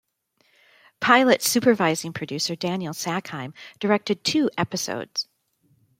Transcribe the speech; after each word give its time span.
"Pilot" 0.99 1.43
supervising 1.43 2.11
producer 2.11 2.55
Daniel 2.55 2.91
Sackheim 2.91 3.53
directed 3.79 4.23
two 4.23 4.49
episodes. 4.57 5.27